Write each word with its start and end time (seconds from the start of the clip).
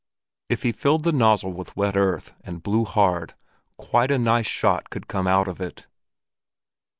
If 0.49 0.63
he 0.63 0.71
filled 0.71 1.03
the 1.03 1.11
nozzle 1.11 1.53
with 1.53 1.77
wet 1.77 1.95
earth, 1.95 2.33
and 2.43 2.63
blew 2.63 2.85
hard, 2.85 3.35
quite 3.77 4.09
a 4.09 4.17
nice 4.17 4.47
shot 4.47 4.89
could 4.89 5.07
come 5.07 5.27
out 5.27 5.47
of 5.47 5.61
it. 5.61 5.85